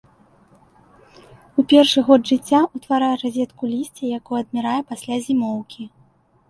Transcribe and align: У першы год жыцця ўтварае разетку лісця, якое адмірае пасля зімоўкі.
У 1.63 1.67
першы 1.75 1.99
год 2.07 2.21
жыцця 2.31 2.59
ўтварае 2.77 3.13
разетку 3.25 3.73
лісця, 3.75 4.03
якое 4.21 4.39
адмірае 4.43 4.77
пасля 4.93 5.15
зімоўкі. 5.29 5.83